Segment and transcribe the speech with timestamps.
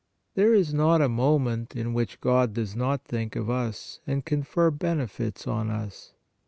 [0.33, 4.71] There is not a moment in which God does not think of us and confer
[4.71, 6.13] benefits on us.